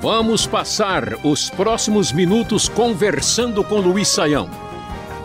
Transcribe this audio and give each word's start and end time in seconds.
Vamos 0.00 0.46
passar 0.46 1.18
os 1.22 1.50
próximos 1.50 2.12
minutos 2.12 2.66
conversando 2.66 3.62
com 3.62 3.78
Luiz 3.78 4.08
Saião. 4.08 4.48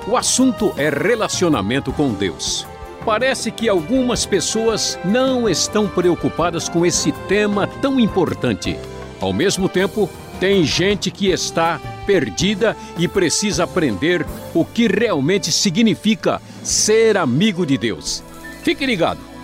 O 0.06 0.18
assunto 0.18 0.74
é 0.76 0.90
relacionamento 0.90 1.94
com 1.94 2.14
Deus. 2.14 2.68
Parece 3.06 3.50
que 3.50 3.70
algumas 3.70 4.26
pessoas 4.26 5.00
não 5.06 5.48
estão 5.48 5.88
preocupadas 5.88 6.68
com 6.68 6.86
esse 6.86 7.14
tema 7.30 7.66
tão 7.66 7.98
importante. 7.98 8.78
Ao 9.22 9.32
mesmo 9.32 9.70
tempo, 9.70 10.10
tem 10.38 10.66
gente 10.66 11.10
que 11.10 11.28
está 11.32 11.80
perdida 12.06 12.76
e 12.98 13.08
precisa 13.08 13.64
aprender 13.64 14.26
o 14.54 14.66
que 14.66 14.88
realmente 14.88 15.50
significa 15.50 16.42
ser 16.62 17.16
amigo 17.16 17.66
de 17.66 17.78
Deus. 17.78 18.22
Fique 18.64 18.86
ligado. 18.86 19.35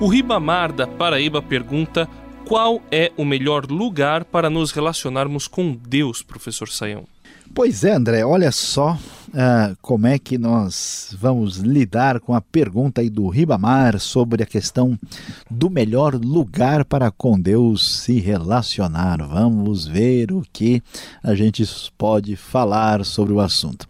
O 0.00 0.06
Ribamar 0.06 0.72
da 0.72 0.86
Paraíba 0.86 1.42
pergunta 1.42 2.08
qual 2.46 2.80
é 2.88 3.10
o 3.16 3.24
melhor 3.24 3.66
lugar 3.66 4.24
para 4.24 4.48
nos 4.48 4.70
relacionarmos 4.70 5.48
com 5.48 5.74
Deus, 5.74 6.22
professor 6.22 6.68
Saião. 6.68 7.02
Pois 7.52 7.82
é, 7.82 7.94
André, 7.94 8.24
olha 8.24 8.52
só 8.52 8.92
uh, 8.92 9.76
como 9.82 10.06
é 10.06 10.16
que 10.16 10.38
nós 10.38 11.16
vamos 11.18 11.56
lidar 11.56 12.20
com 12.20 12.32
a 12.32 12.40
pergunta 12.40 13.00
aí 13.00 13.10
do 13.10 13.28
Ribamar 13.28 13.98
sobre 13.98 14.44
a 14.44 14.46
questão 14.46 14.96
do 15.50 15.68
melhor 15.68 16.14
lugar 16.14 16.84
para 16.84 17.10
com 17.10 17.38
Deus 17.38 18.02
se 18.02 18.20
relacionar. 18.20 19.18
Vamos 19.26 19.84
ver 19.84 20.30
o 20.30 20.44
que 20.52 20.80
a 21.24 21.34
gente 21.34 21.64
pode 21.98 22.36
falar 22.36 23.04
sobre 23.04 23.32
o 23.32 23.40
assunto. 23.40 23.88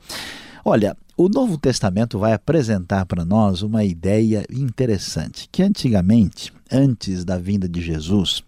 Olha, 0.64 0.96
o 1.18 1.28
Novo 1.28 1.58
Testamento 1.58 2.16
vai 2.16 2.32
apresentar 2.32 3.04
para 3.04 3.24
nós 3.24 3.60
uma 3.60 3.82
ideia 3.84 4.46
interessante, 4.48 5.48
que 5.50 5.64
antigamente, 5.64 6.52
antes 6.70 7.24
da 7.24 7.36
vinda 7.36 7.68
de 7.68 7.82
Jesus, 7.82 8.44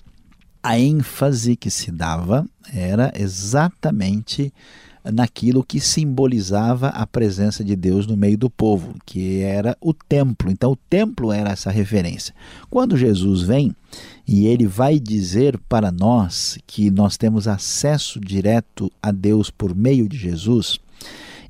a 0.62 0.79
ênfase 0.79 1.57
que 1.57 1.68
se 1.68 1.90
dava 1.90 2.46
era 2.73 3.12
exatamente 3.16 4.54
naquilo 5.02 5.65
que 5.65 5.80
simbolizava 5.80 6.90
a 6.90 7.04
presença 7.09 7.65
de 7.65 7.74
Deus 7.74 8.07
no 8.07 8.16
meio 8.16 8.38
do 8.38 8.49
povo, 8.49 8.95
que 9.05 9.40
era 9.40 9.77
o 9.80 9.93
templo. 9.93 10.49
Então, 10.49 10.71
o 10.71 10.77
templo 10.77 11.32
era 11.32 11.51
essa 11.51 11.73
referência. 11.73 12.32
Quando 12.71 12.96
Jesus 12.96 13.43
vem 13.43 13.74
e 14.29 14.46
ele 14.46 14.68
vai 14.68 15.01
dizer 15.01 15.59
para 15.68 15.90
nós 15.90 16.57
que 16.68 16.88
nós 16.88 17.16
temos 17.16 17.49
acesso 17.49 18.21
direto 18.21 18.93
a 19.02 19.10
Deus 19.10 19.51
por 19.51 19.74
meio 19.74 20.09
de 20.09 20.16
Jesus, 20.16 20.79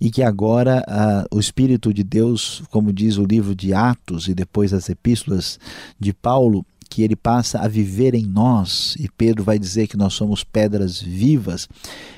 e 0.00 0.10
que 0.10 0.22
agora 0.22 0.82
ah, 0.88 1.26
o 1.30 1.38
Espírito 1.38 1.92
de 1.92 2.02
Deus, 2.02 2.62
como 2.70 2.92
diz 2.92 3.18
o 3.18 3.24
livro 3.24 3.54
de 3.54 3.74
Atos 3.74 4.28
e 4.28 4.34
depois 4.34 4.72
as 4.72 4.88
epístolas 4.88 5.58
de 5.98 6.12
Paulo, 6.12 6.64
que 6.88 7.02
ele 7.02 7.14
passa 7.14 7.60
a 7.60 7.68
viver 7.68 8.14
em 8.14 8.26
nós, 8.26 8.96
e 8.98 9.08
Pedro 9.08 9.44
vai 9.44 9.58
dizer 9.58 9.86
que 9.86 9.96
nós 9.96 10.12
somos 10.12 10.42
pedras 10.42 11.00
vivas. 11.00 11.68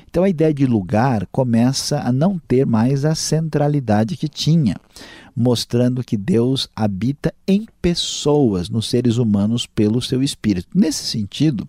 Então 0.09 0.23
a 0.23 0.29
ideia 0.29 0.53
de 0.53 0.65
lugar 0.65 1.27
começa 1.31 1.99
a 1.99 2.11
não 2.11 2.39
ter 2.39 2.65
mais 2.65 3.05
a 3.05 3.13
centralidade 3.13 4.17
que 4.17 4.27
tinha, 4.27 4.75
mostrando 5.35 6.03
que 6.03 6.17
Deus 6.17 6.67
habita 6.75 7.33
em 7.47 7.67
pessoas, 7.81 8.67
nos 8.69 8.89
seres 8.89 9.17
humanos, 9.17 9.67
pelo 9.67 10.01
seu 10.01 10.23
Espírito. 10.23 10.67
Nesse 10.73 11.03
sentido, 11.05 11.67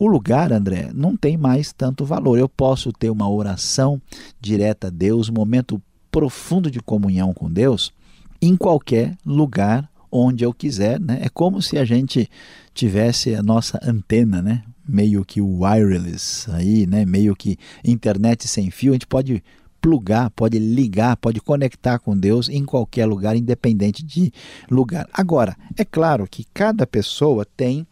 o 0.00 0.06
lugar, 0.06 0.50
André, 0.50 0.90
não 0.94 1.14
tem 1.14 1.36
mais 1.36 1.74
tanto 1.74 2.06
valor. 2.06 2.38
Eu 2.38 2.48
posso 2.48 2.90
ter 2.90 3.10
uma 3.10 3.30
oração 3.30 4.00
direta 4.40 4.86
a 4.86 4.90
Deus, 4.90 5.28
um 5.28 5.34
momento 5.34 5.80
profundo 6.10 6.70
de 6.70 6.80
comunhão 6.80 7.34
com 7.34 7.52
Deus, 7.52 7.92
em 8.40 8.56
qualquer 8.56 9.14
lugar 9.26 9.90
onde 10.10 10.42
eu 10.42 10.54
quiser, 10.54 10.98
né? 10.98 11.18
É 11.20 11.28
como 11.28 11.60
se 11.60 11.76
a 11.76 11.84
gente 11.84 12.30
tivesse 12.72 13.34
a 13.34 13.42
nossa 13.42 13.78
antena, 13.82 14.40
né? 14.40 14.62
Meio 14.88 15.22
que 15.22 15.38
wireless 15.38 16.50
aí, 16.50 16.86
né? 16.86 17.04
Meio 17.04 17.36
que 17.36 17.58
internet 17.84 18.48
sem 18.48 18.70
fio, 18.70 18.92
a 18.92 18.94
gente 18.94 19.06
pode 19.06 19.44
plugar, 19.82 20.30
pode 20.30 20.58
ligar, 20.58 21.14
pode 21.18 21.40
conectar 21.40 21.98
com 21.98 22.16
Deus 22.16 22.48
em 22.48 22.64
qualquer 22.64 23.04
lugar, 23.04 23.36
independente 23.36 24.02
de 24.02 24.32
lugar. 24.70 25.06
Agora, 25.12 25.54
é 25.76 25.84
claro 25.84 26.26
que 26.26 26.46
cada 26.54 26.86
pessoa 26.86 27.44
tem 27.44 27.86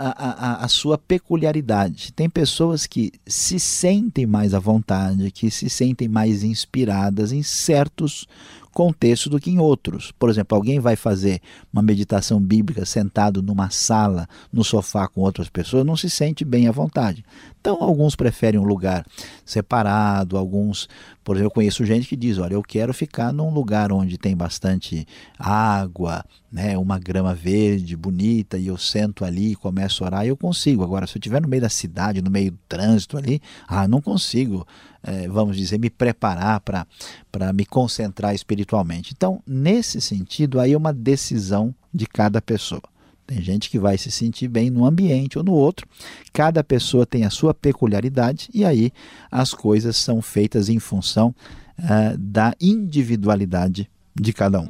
a, 0.00 0.64
a, 0.64 0.68
sua 0.68 0.96
peculiaridade. 0.96 2.12
Tem 2.12 2.30
pessoas 2.30 2.86
que 2.86 3.12
se 3.26 3.58
sentem 3.58 4.26
mais 4.26 4.54
à 4.54 4.58
vontade, 4.58 5.30
que 5.30 5.50
se 5.50 5.68
sentem 5.68 6.06
mais 6.08 6.44
inspiradas 6.44 7.32
em 7.32 7.42
certos 7.42 8.26
contexto 8.72 9.28
do 9.28 9.40
que 9.40 9.50
em 9.50 9.58
outros. 9.58 10.12
Por 10.18 10.30
exemplo, 10.30 10.56
alguém 10.56 10.80
vai 10.80 10.96
fazer 10.96 11.40
uma 11.72 11.82
meditação 11.82 12.40
bíblica 12.40 12.84
sentado 12.84 13.42
numa 13.42 13.70
sala, 13.70 14.28
no 14.52 14.64
sofá 14.64 15.08
com 15.08 15.20
outras 15.20 15.48
pessoas, 15.48 15.84
não 15.84 15.96
se 15.96 16.08
sente 16.08 16.44
bem 16.44 16.68
à 16.68 16.72
vontade. 16.72 17.24
Então, 17.60 17.82
alguns 17.82 18.14
preferem 18.14 18.58
um 18.58 18.64
lugar 18.64 19.04
separado, 19.44 20.38
alguns, 20.38 20.88
por 21.24 21.36
exemplo, 21.36 21.50
eu 21.50 21.54
conheço 21.54 21.84
gente 21.84 22.08
que 22.08 22.16
diz: 22.16 22.38
olha, 22.38 22.54
eu 22.54 22.62
quero 22.62 22.94
ficar 22.94 23.32
num 23.32 23.52
lugar 23.52 23.92
onde 23.92 24.16
tem 24.16 24.36
bastante 24.36 25.06
água, 25.38 26.24
né, 26.50 26.78
uma 26.78 26.98
grama 26.98 27.34
verde 27.34 27.96
bonita, 27.96 28.56
e 28.56 28.68
eu 28.68 28.78
sento 28.78 29.24
ali 29.24 29.52
e 29.52 29.56
começo 29.56 30.02
a 30.02 30.06
orar, 30.06 30.26
eu 30.26 30.36
consigo. 30.36 30.82
Agora, 30.82 31.06
se 31.06 31.16
eu 31.16 31.20
estiver 31.20 31.42
no 31.42 31.48
meio 31.48 31.62
da 31.62 31.68
cidade, 31.68 32.22
no 32.22 32.30
meio 32.30 32.52
do 32.52 32.58
trânsito 32.68 33.18
ali, 33.18 33.40
ah, 33.66 33.88
não 33.88 34.00
consigo 34.00 34.66
vamos 35.30 35.56
dizer, 35.56 35.78
me 35.78 35.90
preparar 35.90 36.60
para 36.60 37.52
me 37.52 37.64
concentrar 37.64 38.34
espiritualmente. 38.34 39.12
Então, 39.16 39.42
nesse 39.46 40.00
sentido, 40.00 40.60
aí 40.60 40.72
é 40.72 40.76
uma 40.76 40.92
decisão 40.92 41.74
de 41.92 42.06
cada 42.06 42.42
pessoa. 42.42 42.82
Tem 43.28 43.42
gente 43.42 43.68
que 43.68 43.78
vai 43.78 43.98
se 43.98 44.10
sentir 44.10 44.48
bem 44.48 44.70
num 44.70 44.86
ambiente 44.86 45.36
ou 45.36 45.44
no 45.44 45.52
outro. 45.52 45.86
Cada 46.32 46.64
pessoa 46.64 47.04
tem 47.04 47.24
a 47.24 47.30
sua 47.30 47.52
peculiaridade 47.52 48.48
e 48.54 48.64
aí 48.64 48.90
as 49.30 49.52
coisas 49.52 49.98
são 49.98 50.22
feitas 50.22 50.70
em 50.70 50.78
função 50.78 51.34
uh, 51.78 52.16
da 52.16 52.54
individualidade 52.58 53.90
de 54.18 54.32
cada 54.32 54.60
um. 54.60 54.66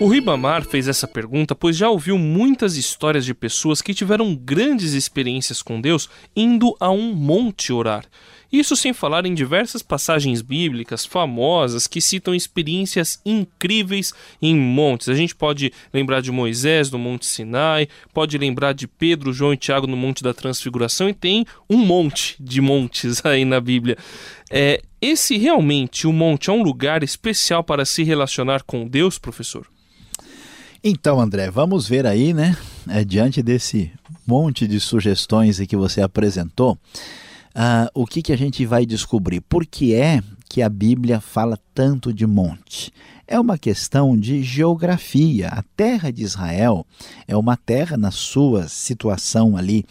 O 0.00 0.08
Ribamar 0.08 0.64
fez 0.64 0.88
essa 0.88 1.06
pergunta 1.06 1.54
pois 1.54 1.76
já 1.76 1.88
ouviu 1.88 2.18
muitas 2.18 2.76
histórias 2.76 3.24
de 3.24 3.32
pessoas 3.32 3.80
que 3.80 3.94
tiveram 3.94 4.34
grandes 4.34 4.92
experiências 4.92 5.62
com 5.62 5.80
Deus 5.80 6.10
indo 6.34 6.76
a 6.80 6.90
um 6.90 7.14
monte 7.14 7.72
orar. 7.72 8.04
Isso 8.52 8.76
sem 8.76 8.92
falar 8.92 9.24
em 9.24 9.34
diversas 9.34 9.82
passagens 9.82 10.42
bíblicas 10.42 11.04
famosas 11.04 11.86
que 11.86 12.00
citam 12.00 12.34
experiências 12.34 13.20
incríveis 13.24 14.12
em 14.42 14.54
montes. 14.54 15.08
A 15.08 15.14
gente 15.14 15.34
pode 15.34 15.72
lembrar 15.92 16.20
de 16.20 16.30
Moisés 16.30 16.90
no 16.90 16.98
Monte 16.98 17.26
Sinai, 17.26 17.88
pode 18.12 18.36
lembrar 18.36 18.72
de 18.72 18.86
Pedro, 18.86 19.32
João 19.32 19.52
e 19.52 19.56
Tiago 19.56 19.86
no 19.86 19.96
Monte 19.96 20.22
da 20.22 20.34
Transfiguração 20.34 21.08
e 21.08 21.14
tem 21.14 21.46
um 21.68 21.78
monte 21.78 22.36
de 22.38 22.60
montes 22.60 23.24
aí 23.26 23.44
na 23.44 23.60
Bíblia. 23.60 23.96
É, 24.50 24.82
esse 25.00 25.36
realmente, 25.36 26.06
o 26.06 26.12
monte, 26.12 26.50
é 26.50 26.52
um 26.52 26.62
lugar 26.62 27.02
especial 27.02 27.64
para 27.64 27.84
se 27.84 28.02
relacionar 28.04 28.62
com 28.62 28.86
Deus, 28.86 29.18
professor? 29.18 29.73
Então, 30.86 31.18
André, 31.18 31.50
vamos 31.50 31.88
ver 31.88 32.06
aí, 32.06 32.34
né? 32.34 32.54
É, 32.86 33.02
diante 33.02 33.42
desse 33.42 33.90
monte 34.26 34.68
de 34.68 34.78
sugestões 34.78 35.58
que 35.60 35.74
você 35.74 36.02
apresentou, 36.02 36.74
uh, 36.74 37.88
o 37.94 38.04
que, 38.04 38.20
que 38.20 38.34
a 38.34 38.36
gente 38.36 38.66
vai 38.66 38.84
descobrir? 38.84 39.40
Por 39.40 39.64
que 39.64 39.94
é 39.94 40.22
que 40.46 40.60
a 40.60 40.68
Bíblia 40.68 41.22
fala 41.22 41.58
tanto 41.74 42.12
de 42.12 42.26
monte? 42.26 42.92
É 43.26 43.40
uma 43.40 43.56
questão 43.56 44.16
de 44.16 44.42
geografia. 44.42 45.48
A 45.48 45.62
terra 45.74 46.10
de 46.10 46.22
Israel 46.22 46.86
é 47.26 47.34
uma 47.34 47.56
terra, 47.56 47.96
na 47.96 48.10
sua 48.10 48.68
situação 48.68 49.56
ali, 49.56 49.86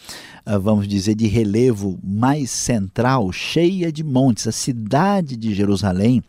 ah, 0.46 0.56
vamos 0.56 0.86
dizer, 0.86 1.16
de 1.16 1.26
relevo 1.26 1.98
mais 2.02 2.50
central, 2.50 3.32
cheia 3.32 3.90
de 3.90 4.04
montes. 4.04 4.46
A 4.46 4.52
cidade 4.52 5.36
de 5.36 5.52
Jerusalém 5.52 6.22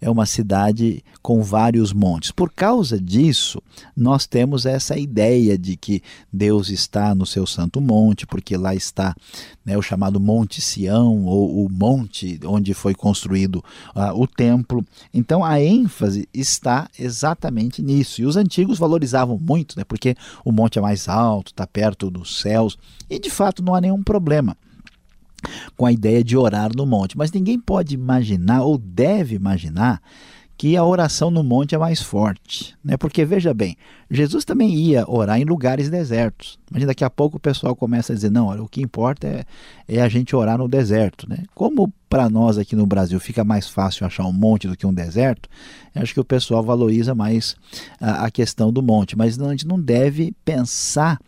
é 0.00 0.10
uma 0.10 0.26
cidade 0.26 1.02
com 1.22 1.42
vários 1.42 1.92
montes. 1.92 2.30
Por 2.30 2.50
causa 2.50 3.00
disso, 3.00 3.62
nós 3.96 4.26
temos 4.26 4.66
essa 4.66 4.98
ideia 4.98 5.56
de 5.56 5.76
que 5.76 6.02
Deus 6.32 6.68
está 6.70 7.14
no 7.14 7.26
seu 7.26 7.46
santo 7.46 7.80
monte, 7.80 8.26
porque 8.26 8.56
lá 8.56 8.74
está 8.74 9.14
né, 9.64 9.76
o 9.76 9.82
chamado 9.82 10.18
Monte 10.18 10.60
Sião, 10.60 11.24
ou 11.24 11.64
o 11.64 11.68
monte 11.70 12.40
onde 12.44 12.74
foi 12.74 12.94
construído 12.94 13.56
uh, 13.94 14.12
o 14.14 14.26
templo. 14.26 14.84
Então 15.12 15.44
a 15.44 15.60
ênfase 15.60 16.28
está 16.32 16.49
exatamente 16.98 17.82
nisso. 17.82 18.20
E 18.20 18.26
os 18.26 18.36
antigos 18.36 18.78
valorizavam 18.78 19.38
muito, 19.38 19.76
né, 19.76 19.84
porque 19.84 20.16
o 20.44 20.52
monte 20.52 20.78
é 20.78 20.82
mais 20.82 21.08
alto, 21.08 21.52
está 21.52 21.66
perto 21.66 22.10
dos 22.10 22.40
céus, 22.40 22.78
e 23.08 23.18
de 23.18 23.30
fato 23.30 23.62
não 23.62 23.74
há 23.74 23.80
nenhum 23.80 24.02
problema 24.02 24.56
com 25.76 25.86
a 25.86 25.92
ideia 25.92 26.22
de 26.22 26.36
orar 26.36 26.70
no 26.74 26.86
monte. 26.86 27.16
Mas 27.16 27.32
ninguém 27.32 27.58
pode 27.58 27.94
imaginar 27.94 28.62
ou 28.62 28.76
deve 28.76 29.34
imaginar 29.34 30.00
que 30.60 30.76
a 30.76 30.84
oração 30.84 31.30
no 31.30 31.42
monte 31.42 31.74
é 31.74 31.78
mais 31.78 32.02
forte, 32.02 32.76
né? 32.84 32.94
Porque 32.98 33.24
veja 33.24 33.54
bem, 33.54 33.78
Jesus 34.10 34.44
também 34.44 34.74
ia 34.74 35.06
orar 35.08 35.40
em 35.40 35.44
lugares 35.44 35.88
desertos. 35.88 36.58
Mas 36.70 36.84
daqui 36.84 37.02
a 37.02 37.08
pouco 37.08 37.38
o 37.38 37.40
pessoal 37.40 37.74
começa 37.74 38.12
a 38.12 38.14
dizer: 38.14 38.30
não, 38.30 38.48
olha, 38.48 38.62
o 38.62 38.68
que 38.68 38.82
importa 38.82 39.26
é, 39.26 39.46
é 39.88 40.02
a 40.02 40.08
gente 40.10 40.36
orar 40.36 40.58
no 40.58 40.68
deserto, 40.68 41.26
né? 41.26 41.44
Como 41.54 41.90
para 42.10 42.28
nós 42.28 42.58
aqui 42.58 42.76
no 42.76 42.84
Brasil 42.84 43.18
fica 43.18 43.42
mais 43.42 43.70
fácil 43.70 44.04
achar 44.04 44.26
um 44.26 44.34
monte 44.34 44.68
do 44.68 44.76
que 44.76 44.86
um 44.86 44.92
deserto, 44.92 45.48
acho 45.94 46.12
que 46.12 46.20
o 46.20 46.24
pessoal 46.24 46.62
valoriza 46.62 47.14
mais 47.14 47.56
a, 47.98 48.26
a 48.26 48.30
questão 48.30 48.70
do 48.70 48.82
monte. 48.82 49.16
Mas 49.16 49.38
não, 49.38 49.46
a 49.46 49.52
gente 49.52 49.66
não 49.66 49.80
deve 49.80 50.34
pensar 50.44 51.18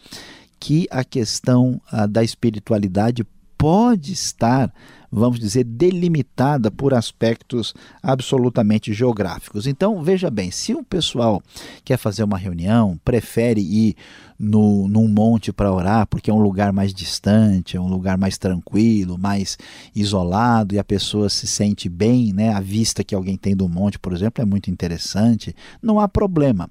que 0.60 0.86
a 0.90 1.02
questão 1.02 1.80
a, 1.90 2.04
da 2.04 2.22
espiritualidade 2.22 3.24
pode 3.56 4.12
estar 4.12 4.70
vamos 5.12 5.38
dizer, 5.38 5.64
delimitada 5.64 6.70
por 6.70 6.94
aspectos 6.94 7.74
absolutamente 8.02 8.94
geográficos. 8.94 9.66
Então, 9.66 10.02
veja 10.02 10.30
bem, 10.30 10.50
se 10.50 10.72
o 10.72 10.82
pessoal 10.82 11.42
quer 11.84 11.98
fazer 11.98 12.24
uma 12.24 12.38
reunião, 12.38 12.98
prefere 13.04 13.60
ir 13.60 13.94
no, 14.38 14.88
num 14.88 15.06
monte 15.06 15.52
para 15.52 15.70
orar, 15.70 16.06
porque 16.06 16.30
é 16.30 16.34
um 16.34 16.40
lugar 16.40 16.72
mais 16.72 16.94
distante, 16.94 17.76
é 17.76 17.80
um 17.80 17.88
lugar 17.88 18.16
mais 18.16 18.38
tranquilo, 18.38 19.18
mais 19.18 19.58
isolado, 19.94 20.74
e 20.74 20.78
a 20.78 20.84
pessoa 20.84 21.28
se 21.28 21.46
sente 21.46 21.90
bem, 21.90 22.32
né? 22.32 22.48
A 22.48 22.60
vista 22.60 23.04
que 23.04 23.14
alguém 23.14 23.36
tem 23.36 23.54
do 23.54 23.68
monte, 23.68 23.98
por 23.98 24.14
exemplo, 24.14 24.42
é 24.42 24.46
muito 24.46 24.70
interessante, 24.70 25.54
não 25.82 26.00
há 26.00 26.08
problema. 26.08 26.70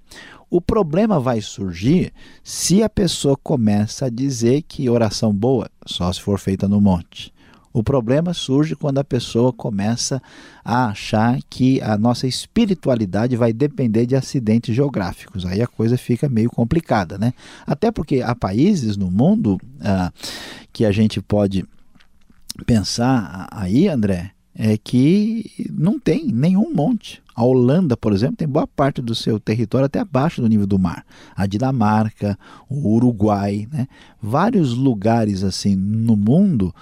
O 0.50 0.60
problema 0.60 1.20
vai 1.20 1.40
surgir 1.42 2.12
se 2.44 2.82
a 2.82 2.90
pessoa 2.90 3.38
começa 3.38 4.08
a 4.08 4.10
dizer 4.10 4.64
que 4.64 4.90
oração 4.90 5.32
boa 5.32 5.70
só 5.86 6.12
se 6.12 6.20
for 6.20 6.40
feita 6.40 6.68
no 6.68 6.82
monte. 6.82 7.32
O 7.74 7.84
problema 7.84 8.34
surge 8.34 8.76
quando 8.76 8.98
a 8.98 9.04
pessoa 9.04 9.54
começa 9.54 10.22
a 10.64 10.88
achar 10.88 11.40
que 11.50 11.82
a 11.82 11.98
nossa 11.98 12.28
espiritualidade 12.28 13.36
vai 13.36 13.54
depender 13.54 14.06
de 14.06 14.16
acidentes 14.16 14.76
geográficos. 14.76 15.46
Aí 15.46 15.62
a 15.62 15.68
coisa 15.68 15.98
fica 15.98 16.28
meio 16.28 16.50
complicada, 16.50 17.18
né? 17.18 17.34
Até 17.66 17.92
porque 17.92 18.22
há 18.22 18.36
países 18.36 18.98
no 18.98 19.10
mundo 19.10 19.60
ah, 19.80 20.12
que 20.74 20.86
a 20.86 20.92
gente 20.92 21.22
pode 21.22 21.66
pensar 22.66 23.48
aí, 23.52 23.88
André, 23.88 24.32
é 24.54 24.78
que 24.78 25.50
não 25.72 26.00
tem 26.00 26.28
nenhum 26.28 26.74
monte. 26.74 27.22
A 27.34 27.44
Holanda, 27.44 27.96
por 27.96 28.12
exemplo, 28.12 28.36
tem 28.36 28.48
boa 28.48 28.68
parte 28.68 29.02
do 29.02 29.16
seu 29.16 29.40
território 29.40 29.86
até 29.86 30.00
abaixo 30.00 30.42
do 30.42 30.50
nível 30.50 30.68
do 30.68 30.78
mar. 30.78 31.06
A 31.36 31.48
Dinamarca, 31.48 32.38
o 32.70 32.94
Uruguai, 32.94 33.68
né? 33.72 33.88
vários 34.22 34.74
lugares 34.74 35.44
assim 35.44 35.76
no 35.76 36.18
mundo 36.18 36.76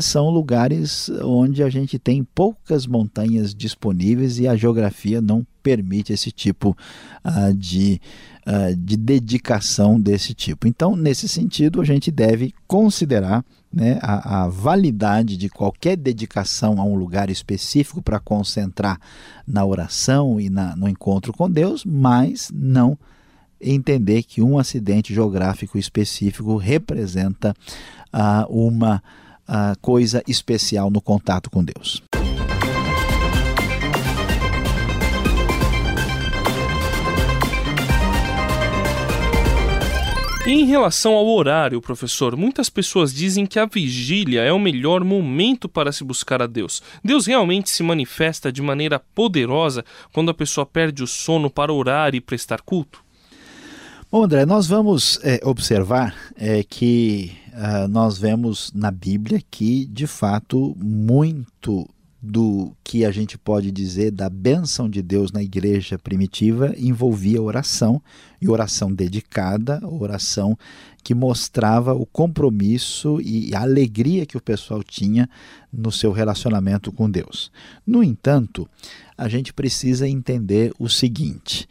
são 0.00 0.30
lugares 0.30 1.08
onde 1.22 1.62
a 1.62 1.68
gente 1.68 1.98
tem 1.98 2.24
poucas 2.24 2.86
montanhas 2.86 3.54
disponíveis 3.54 4.38
e 4.38 4.48
a 4.48 4.56
geografia 4.56 5.20
não 5.20 5.46
permite 5.68 6.14
esse 6.14 6.32
tipo 6.32 6.76
uh, 7.24 7.54
de, 7.54 8.00
uh, 8.46 8.74
de 8.74 8.96
dedicação 8.96 10.00
desse 10.00 10.32
tipo. 10.32 10.66
Então, 10.66 10.96
nesse 10.96 11.28
sentido, 11.28 11.80
a 11.80 11.84
gente 11.84 12.10
deve 12.10 12.54
considerar 12.66 13.44
né, 13.70 13.98
a, 14.00 14.44
a, 14.44 14.48
validade 14.48 15.36
de 15.36 15.50
qualquer 15.50 15.96
dedicação 15.96 16.80
a 16.80 16.84
um 16.84 16.94
lugar 16.94 17.28
específico 17.28 18.00
para 18.00 18.18
concentrar 18.18 18.98
na 19.46 19.62
oração 19.64 20.40
e 20.40 20.48
na, 20.48 20.74
no 20.74 20.88
encontro 20.88 21.34
com 21.34 21.50
Deus, 21.50 21.84
mas 21.84 22.50
não 22.50 22.98
entender 23.60 24.22
que 24.22 24.40
um 24.40 24.56
acidente 24.56 25.12
geográfico 25.12 25.76
específico 25.76 26.56
representa 26.56 27.54
uh, 28.14 28.46
uma 28.48 29.02
coisa 29.80 30.22
especial 30.26 30.90
no 30.90 31.00
contato 31.00 31.50
com 31.50 31.64
Deus. 31.64 32.02
em 40.50 40.64
relação 40.64 41.12
ao 41.12 41.26
horário, 41.26 41.80
professor, 41.80 42.34
muitas 42.34 42.70
pessoas 42.70 43.12
dizem 43.12 43.44
que 43.44 43.58
a 43.58 43.66
vigília 43.66 44.40
é 44.40 44.50
o 44.50 44.58
melhor 44.58 45.04
momento 45.04 45.68
para 45.68 45.92
se 45.92 46.02
buscar 46.02 46.40
a 46.40 46.46
Deus. 46.46 46.82
Deus 47.04 47.26
realmente 47.26 47.68
se 47.68 47.82
manifesta 47.82 48.50
de 48.50 48.62
maneira 48.62 48.98
poderosa 49.14 49.84
quando 50.10 50.30
a 50.30 50.34
pessoa 50.34 50.64
perde 50.64 51.02
o 51.02 51.06
sono 51.06 51.50
para 51.50 51.72
orar 51.72 52.14
e 52.14 52.20
prestar 52.20 52.62
culto? 52.62 53.04
Bom, 54.10 54.24
André, 54.24 54.46
nós 54.46 54.66
vamos 54.66 55.20
é, 55.22 55.38
observar 55.44 56.16
é, 56.34 56.62
que 56.62 57.30
uh, 57.58 57.88
nós 57.88 58.16
vemos 58.16 58.72
na 58.74 58.90
Bíblia 58.90 59.42
que, 59.50 59.84
de 59.86 60.06
fato, 60.06 60.74
muito 60.78 61.88
do 62.20 62.72
que 62.82 63.04
a 63.04 63.12
gente 63.12 63.38
pode 63.38 63.70
dizer 63.70 64.10
da 64.10 64.28
bênção 64.28 64.90
de 64.90 65.00
Deus 65.00 65.30
na 65.30 65.40
igreja 65.42 65.96
primitiva 65.96 66.74
envolvia 66.76 67.40
oração, 67.40 68.02
e 68.40 68.48
oração 68.48 68.92
dedicada, 68.92 69.80
oração 69.86 70.58
que 71.02 71.14
mostrava 71.14 71.94
o 71.94 72.04
compromisso 72.04 73.20
e 73.20 73.54
a 73.54 73.62
alegria 73.62 74.26
que 74.26 74.36
o 74.36 74.42
pessoal 74.42 74.82
tinha 74.82 75.28
no 75.72 75.92
seu 75.92 76.12
relacionamento 76.12 76.92
com 76.92 77.08
Deus. 77.08 77.50
No 77.86 78.02
entanto, 78.02 78.68
a 79.16 79.28
gente 79.28 79.52
precisa 79.52 80.08
entender 80.08 80.72
o 80.78 80.88
seguinte. 80.88 81.68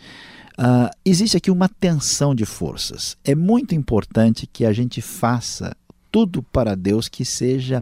Uh, 0.58 0.90
existe 1.06 1.38
aqui 1.38 1.52
uma 1.52 1.70
tensão 1.70 2.34
de 2.34 2.46
forças. 2.46 3.16
É 3.24 3.36
muito 3.36 3.76
importante 3.76 4.48
que 4.48 4.66
a 4.66 4.74
gente 4.74 5.02
faça 5.02 5.76
tudo 6.12 6.42
para 6.42 6.76
Deus 6.76 7.08
que 7.08 7.24
seja 7.24 7.80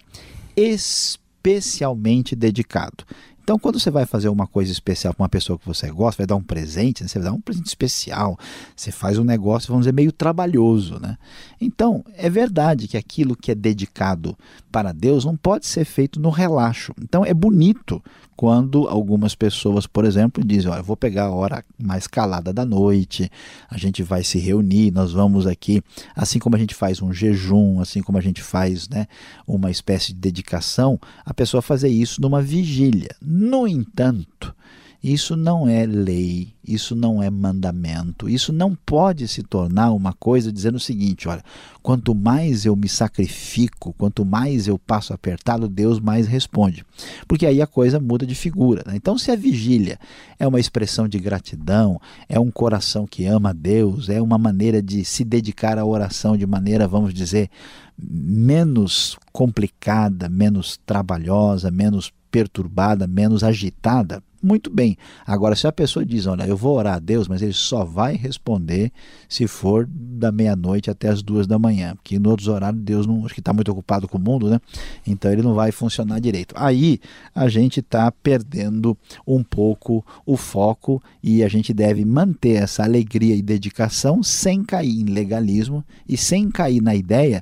especialmente 0.58 2.36
dedicado. 2.36 3.06
Então, 3.46 3.60
quando 3.60 3.80
você 3.80 3.92
vai 3.92 4.08
fazer 4.08 4.28
uma 4.28 4.48
coisa 4.48 4.72
especial 4.72 5.14
para 5.14 5.22
uma 5.22 5.30
pessoa 5.30 5.60
que 5.60 5.68
você 5.68 5.88
gosta, 5.92 6.24
vai 6.24 6.26
dar 6.26 6.36
um 6.36 6.42
presente, 6.42 7.04
né? 7.04 7.08
você 7.08 7.20
vai 7.20 7.30
dar 7.30 7.36
um 7.36 7.40
presente 7.40 7.68
especial, 7.68 8.40
você 8.76 8.92
faz 8.92 9.20
um 9.20 9.24
negócio, 9.24 9.68
vamos 9.68 9.84
dizer, 9.84 9.94
meio 9.94 10.12
trabalhoso. 10.12 11.00
Né? 11.00 11.16
Então, 11.62 12.04
é 12.18 12.28
verdade 12.28 12.88
que 12.88 12.98
aquilo 12.98 13.36
que 13.36 13.52
é 13.52 13.56
dedicado 13.56 14.36
para 14.72 14.92
Deus 14.92 15.26
não 15.26 15.38
pode 15.38 15.68
ser 15.68 15.86
feito 15.86 16.20
no 16.20 16.32
relaxo. 16.32 16.92
Então, 17.00 17.24
é 17.24 17.36
bonito 17.36 18.02
quando 18.36 18.88
algumas 18.88 19.34
pessoas, 19.34 19.88
por 19.88 20.04
exemplo, 20.06 20.44
dizem: 20.44 20.70
Olha, 20.70 20.80
eu 20.80 20.84
vou 20.84 20.98
pegar 20.98 21.26
a 21.26 21.32
hora 21.32 21.64
mais 21.82 22.06
calada 22.08 22.52
da 22.52 22.66
noite, 22.66 23.32
a 23.70 23.78
gente 23.78 24.04
vai 24.04 24.24
se 24.24 24.38
reunir, 24.38 24.92
nós 24.92 25.14
vamos 25.14 25.48
aqui, 25.48 25.82
assim 26.16 26.40
como 26.40 26.56
a 26.56 26.60
gente 26.60 26.76
faz 26.76 27.02
um 27.02 27.14
jejum, 27.14 27.80
assim 27.80 28.02
como 28.02 28.18
a 28.18 28.22
gente 28.22 28.42
faz 28.42 28.90
né, 28.90 29.08
uma 29.48 29.72
espécie 29.72 30.08
de 30.08 30.16
dedicação, 30.16 31.00
a 31.26 31.34
pessoa 31.34 31.62
fazer 31.62 31.90
isso 31.90 32.22
numa 32.22 32.42
vigília. 32.42 33.16
No 33.38 33.68
entanto, 33.68 34.56
isso 35.04 35.36
não 35.36 35.68
é 35.68 35.86
lei, 35.86 36.54
isso 36.66 36.96
não 36.96 37.22
é 37.22 37.30
mandamento, 37.30 38.30
isso 38.30 38.54
não 38.54 38.74
pode 38.74 39.28
se 39.28 39.44
tornar 39.44 39.92
uma 39.92 40.14
coisa 40.14 40.54
dizendo 40.54 40.76
o 40.76 40.80
seguinte: 40.80 41.28
olha, 41.28 41.44
quanto 41.84 42.16
mais 42.16 42.66
eu 42.66 42.78
me 42.78 42.88
sacrifico, 42.88 43.94
quanto 43.98 44.24
mais 44.24 44.70
eu 44.70 44.80
passo 44.80 45.14
apertado, 45.14 45.68
Deus 45.68 46.00
mais 46.00 46.28
responde. 46.28 46.86
Porque 47.28 47.46
aí 47.46 47.62
a 47.62 47.68
coisa 47.68 48.00
muda 48.00 48.26
de 48.26 48.36
figura. 48.36 48.84
Né? 48.88 48.94
Então, 48.96 49.18
se 49.18 49.30
a 49.32 49.36
vigília 49.36 50.00
é 50.40 50.48
uma 50.48 50.62
expressão 50.62 51.06
de 51.06 51.20
gratidão, 51.20 52.00
é 52.30 52.40
um 52.40 52.50
coração 52.50 53.06
que 53.06 53.26
ama 53.26 53.50
a 53.50 53.54
Deus, 53.54 54.08
é 54.08 54.22
uma 54.22 54.38
maneira 54.38 54.82
de 54.82 55.04
se 55.04 55.26
dedicar 55.26 55.78
à 55.78 55.86
oração 55.86 56.38
de 56.38 56.48
maneira, 56.48 56.88
vamos 56.88 57.14
dizer, 57.14 57.50
menos 57.98 59.18
complicada, 59.34 60.30
menos 60.30 60.80
trabalhosa, 60.86 61.70
menos 61.70 62.14
perturbada, 62.36 63.08
menos 63.08 63.46
agitada, 63.46 64.22
muito 64.44 64.70
bem. 64.70 64.98
Agora, 65.26 65.56
se 65.56 65.66
a 65.68 65.72
pessoa 65.72 66.06
diz, 66.06 66.28
olha, 66.28 66.46
eu 66.46 66.58
vou 66.58 66.76
orar 66.76 66.96
a 66.96 67.00
Deus, 67.00 67.30
mas 67.30 67.42
ele 67.42 67.54
só 67.54 67.86
vai 67.86 68.18
responder 68.18 68.92
se 69.30 69.48
for 69.48 69.88
da 69.90 70.34
meia-noite 70.34 70.92
até 70.92 71.08
as 71.08 71.24
duas 71.24 71.48
da 71.48 71.58
manhã, 71.58 71.96
porque 71.96 72.18
em 72.18 72.28
outros 72.28 72.50
horários 72.50 72.84
Deus 72.84 73.08
não, 73.08 73.26
acho 73.26 73.34
que 73.34 73.40
está 73.40 73.54
muito 73.54 73.72
ocupado 73.72 74.06
com 74.06 74.18
o 74.18 74.22
mundo, 74.22 74.50
né? 74.50 74.60
Então 75.08 75.32
ele 75.32 75.42
não 75.42 75.54
vai 75.54 75.72
funcionar 75.72 76.20
direito. 76.20 76.54
Aí 76.58 77.00
a 77.34 77.48
gente 77.48 77.80
está 77.80 78.12
perdendo 78.12 78.98
um 79.26 79.42
pouco 79.42 80.06
o 80.26 80.36
foco 80.36 81.02
e 81.24 81.42
a 81.42 81.48
gente 81.48 81.74
deve 81.74 82.04
manter 82.04 82.62
essa 82.62 82.84
alegria 82.84 83.34
e 83.34 83.42
dedicação 83.42 84.22
sem 84.22 84.62
cair 84.62 85.00
em 85.00 85.06
legalismo 85.06 85.86
e 86.06 86.18
sem 86.18 86.52
cair 86.52 86.82
na 86.82 86.94
ideia 86.94 87.42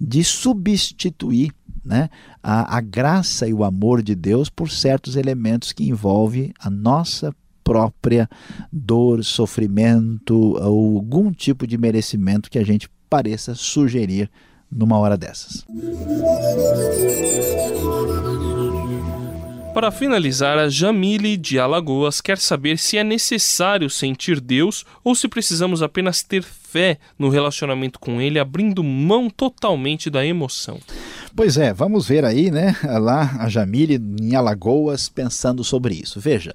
de 0.00 0.24
substituir 0.24 1.52
né, 1.84 2.08
a, 2.42 2.76
a 2.76 2.80
graça 2.80 3.48
e 3.48 3.54
o 3.54 3.64
amor 3.64 4.02
de 4.02 4.14
Deus 4.14 4.48
por 4.48 4.70
certos 4.70 5.16
elementos 5.16 5.72
que 5.72 5.88
envolvem 5.88 6.52
a 6.58 6.68
nossa 6.68 7.34
própria 7.62 8.28
dor, 8.72 9.24
sofrimento 9.24 10.34
ou 10.34 10.96
algum 10.96 11.32
tipo 11.32 11.66
de 11.66 11.78
merecimento 11.78 12.50
que 12.50 12.58
a 12.58 12.64
gente 12.64 12.88
pareça 13.08 13.54
sugerir 13.54 14.30
numa 14.70 14.98
hora 14.98 15.16
dessas. 15.16 15.64
Para 19.72 19.92
finalizar, 19.92 20.58
a 20.58 20.68
Jamile 20.68 21.36
de 21.36 21.58
Alagoas 21.58 22.20
quer 22.20 22.38
saber 22.38 22.76
se 22.76 22.98
é 22.98 23.04
necessário 23.04 23.88
sentir 23.88 24.40
Deus 24.40 24.84
ou 25.04 25.14
se 25.14 25.28
precisamos 25.28 25.80
apenas 25.80 26.22
ter 26.22 26.42
fé 26.42 26.98
no 27.16 27.28
relacionamento 27.28 27.98
com 27.98 28.20
Ele, 28.20 28.38
abrindo 28.38 28.82
mão 28.82 29.30
totalmente 29.30 30.10
da 30.10 30.26
emoção. 30.26 30.78
Pois 31.34 31.56
é, 31.56 31.72
vamos 31.72 32.08
ver 32.08 32.24
aí, 32.24 32.50
né? 32.50 32.76
Lá 32.82 33.36
a 33.38 33.48
Jamile 33.48 34.00
em 34.20 34.34
Alagoas 34.34 35.08
pensando 35.08 35.62
sobre 35.62 35.94
isso. 35.94 36.18
Veja, 36.20 36.54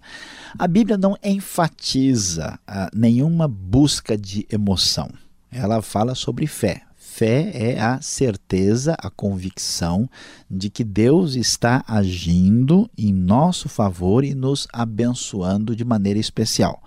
a 0.58 0.68
Bíblia 0.68 0.98
não 0.98 1.18
enfatiza 1.24 2.60
ah, 2.68 2.90
nenhuma 2.94 3.48
busca 3.48 4.18
de 4.18 4.46
emoção. 4.52 5.10
Ela 5.52 5.82
fala 5.82 6.14
sobre 6.14 6.46
fé. 6.46 6.82
Fé 6.98 7.52
é 7.54 7.80
a 7.80 8.02
certeza, 8.02 8.94
a 9.00 9.10
convicção 9.10 10.10
de 10.52 10.70
que 10.70 10.84
Deus 10.84 11.36
está 11.36 11.82
agindo 11.88 12.90
em 12.98 13.14
nosso 13.14 13.70
favor 13.70 14.26
e 14.26 14.36
nos 14.36 14.68
abençoando 14.74 15.74
de 15.74 15.86
maneira 15.86 16.20
especial. 16.20 16.84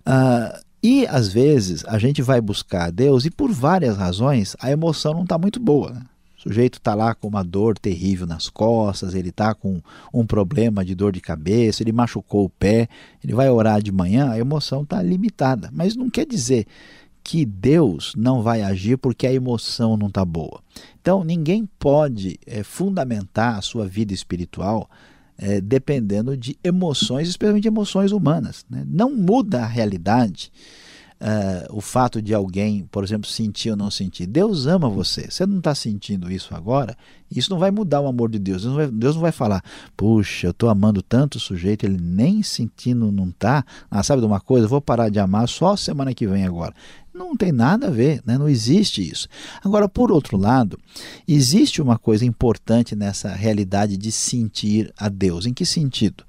Uh, 0.00 0.58
e 0.82 1.06
às 1.06 1.32
vezes 1.32 1.84
a 1.86 1.98
gente 1.98 2.20
vai 2.20 2.40
buscar 2.40 2.90
Deus 2.90 3.24
e 3.24 3.30
por 3.30 3.52
várias 3.52 3.96
razões 3.96 4.56
a 4.60 4.72
emoção 4.72 5.14
não 5.14 5.22
está 5.22 5.38
muito 5.38 5.60
boa. 5.60 5.92
Né? 5.92 6.02
Sujeito 6.44 6.78
está 6.78 6.94
lá 6.94 7.14
com 7.14 7.26
uma 7.26 7.42
dor 7.42 7.78
terrível 7.78 8.26
nas 8.26 8.50
costas, 8.50 9.14
ele 9.14 9.30
está 9.30 9.54
com 9.54 9.80
um 10.12 10.26
problema 10.26 10.84
de 10.84 10.94
dor 10.94 11.10
de 11.10 11.20
cabeça, 11.20 11.82
ele 11.82 11.90
machucou 11.90 12.44
o 12.44 12.50
pé, 12.50 12.86
ele 13.22 13.32
vai 13.32 13.48
orar 13.48 13.82
de 13.82 13.90
manhã, 13.90 14.30
a 14.30 14.38
emoção 14.38 14.82
está 14.82 15.02
limitada. 15.02 15.70
Mas 15.72 15.96
não 15.96 16.10
quer 16.10 16.26
dizer 16.26 16.66
que 17.22 17.46
Deus 17.46 18.12
não 18.14 18.42
vai 18.42 18.60
agir 18.60 18.98
porque 18.98 19.26
a 19.26 19.32
emoção 19.32 19.96
não 19.96 20.08
está 20.08 20.22
boa. 20.22 20.60
Então, 21.00 21.24
ninguém 21.24 21.66
pode 21.78 22.38
é, 22.46 22.62
fundamentar 22.62 23.56
a 23.56 23.62
sua 23.62 23.86
vida 23.86 24.12
espiritual 24.12 24.90
é, 25.38 25.62
dependendo 25.62 26.36
de 26.36 26.58
emoções, 26.62 27.26
especialmente 27.26 27.66
emoções 27.66 28.12
humanas. 28.12 28.66
Né? 28.68 28.84
Não 28.86 29.10
muda 29.10 29.62
a 29.62 29.66
realidade 29.66 30.52
uh, 31.20 31.76
o 31.76 31.80
fato 31.80 32.20
de 32.20 32.34
alguém, 32.34 32.86
por 32.90 33.04
exemplo, 33.04 33.28
sentir 33.28 33.70
ou 33.70 33.76
não 33.76 33.90
sentir. 33.90 34.26
Deus 34.26 34.66
ama 34.66 34.88
você. 34.88 35.30
Você 35.30 35.46
não 35.46 35.58
está 35.58 35.74
sentindo 35.74 36.30
isso 36.30 36.54
agora, 36.54 36.96
isso 37.30 37.50
não 37.50 37.58
vai 37.58 37.70
mudar 37.70 38.00
o 38.00 38.06
amor 38.06 38.30
de 38.30 38.38
Deus. 38.38 38.62
Deus 38.62 38.72
não 38.72 38.76
vai, 38.76 38.90
Deus 38.90 39.14
não 39.14 39.22
vai 39.22 39.32
falar, 39.32 39.62
puxa, 39.96 40.46
eu 40.46 40.50
estou 40.50 40.68
amando 40.68 41.02
tanto 41.02 41.36
o 41.36 41.40
sujeito, 41.40 41.84
ele 41.84 41.98
nem 42.00 42.42
sentindo 42.42 43.10
não 43.10 43.28
está. 43.28 43.64
Ah, 43.90 44.02
sabe 44.02 44.20
de 44.20 44.26
uma 44.26 44.40
coisa? 44.40 44.66
Eu 44.66 44.70
vou 44.70 44.80
parar 44.80 45.08
de 45.08 45.18
amar 45.18 45.48
só 45.48 45.76
semana 45.76 46.14
que 46.14 46.26
vem 46.26 46.44
agora. 46.44 46.74
Não 47.12 47.36
tem 47.36 47.52
nada 47.52 47.86
a 47.86 47.90
ver, 47.90 48.20
né? 48.26 48.36
não 48.36 48.48
existe 48.48 49.08
isso. 49.08 49.28
Agora, 49.62 49.88
por 49.88 50.10
outro 50.10 50.36
lado, 50.36 50.78
existe 51.28 51.80
uma 51.80 51.96
coisa 51.96 52.24
importante 52.24 52.96
nessa 52.96 53.28
realidade 53.28 53.96
de 53.96 54.10
sentir 54.10 54.92
a 54.96 55.08
Deus. 55.08 55.46
Em 55.46 55.54
que 55.54 55.64
sentido? 55.64 56.24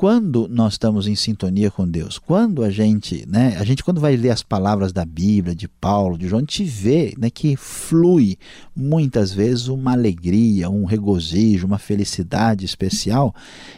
Quando 0.00 0.48
nós 0.48 0.72
estamos 0.72 1.06
em 1.06 1.14
sintonia 1.14 1.70
com 1.70 1.86
Deus, 1.86 2.18
quando 2.18 2.64
a 2.64 2.70
gente, 2.70 3.26
né, 3.28 3.58
a 3.58 3.64
gente 3.64 3.84
quando 3.84 4.00
vai 4.00 4.16
ler 4.16 4.30
as 4.30 4.42
palavras 4.42 4.94
da 4.94 5.04
Bíblia, 5.04 5.54
de 5.54 5.68
Paulo, 5.68 6.16
de 6.16 6.26
João, 6.26 6.38
a 6.38 6.40
gente 6.40 6.64
vê 6.64 7.12
né, 7.18 7.28
que 7.28 7.54
flui 7.54 8.38
muitas 8.74 9.30
vezes 9.30 9.68
uma 9.68 9.92
alegria, 9.92 10.70
um 10.70 10.86
regozijo, 10.86 11.66
uma 11.66 11.76
felicidade 11.76 12.64
especial. 12.64 13.34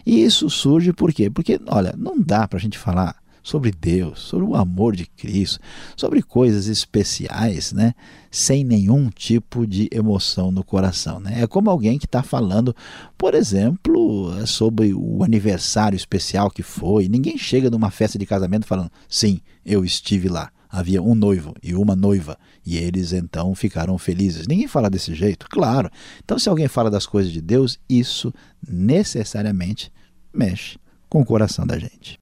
E 0.06 0.22
isso 0.22 0.48
surge 0.48 0.92
por 0.92 1.12
quê? 1.12 1.28
Porque, 1.28 1.60
olha, 1.66 1.92
não 1.98 2.16
dá 2.20 2.46
para 2.46 2.56
a 2.56 2.62
gente 2.62 2.78
falar 2.78 3.16
sobre 3.42 3.72
Deus, 3.72 4.20
sobre 4.20 4.46
o 4.46 4.54
amor 4.54 4.94
de 4.94 5.06
Cristo, 5.06 5.58
sobre 5.96 6.22
coisas 6.22 6.66
especiais, 6.66 7.72
né? 7.72 7.94
sem 8.30 8.64
nenhum 8.64 9.10
tipo 9.10 9.66
de 9.66 9.88
emoção 9.92 10.50
no 10.50 10.64
coração. 10.64 11.20
Né? 11.20 11.42
É 11.42 11.46
como 11.46 11.68
alguém 11.68 11.98
que 11.98 12.06
está 12.06 12.22
falando, 12.22 12.74
por 13.18 13.34
exemplo, 13.34 14.32
sobre 14.46 14.94
o 14.94 15.22
aniversário 15.22 15.96
especial 15.96 16.50
que 16.50 16.62
foi. 16.62 17.08
Ninguém 17.08 17.36
chega 17.36 17.68
numa 17.68 17.90
festa 17.90 18.18
de 18.18 18.24
casamento 18.24 18.66
falando, 18.66 18.90
sim, 19.08 19.40
eu 19.66 19.84
estive 19.84 20.28
lá. 20.28 20.50
Havia 20.70 21.02
um 21.02 21.14
noivo 21.14 21.54
e 21.62 21.74
uma 21.74 21.94
noiva, 21.94 22.38
e 22.64 22.78
eles 22.78 23.12
então 23.12 23.54
ficaram 23.54 23.98
felizes. 23.98 24.46
Ninguém 24.46 24.66
fala 24.66 24.88
desse 24.88 25.14
jeito, 25.14 25.46
claro. 25.50 25.90
Então, 26.24 26.38
se 26.38 26.48
alguém 26.48 26.66
fala 26.66 26.90
das 26.90 27.04
coisas 27.04 27.30
de 27.30 27.42
Deus, 27.42 27.78
isso 27.86 28.32
necessariamente 28.66 29.92
mexe 30.32 30.78
com 31.10 31.20
o 31.20 31.26
coração 31.26 31.66
da 31.66 31.78
gente. 31.78 32.21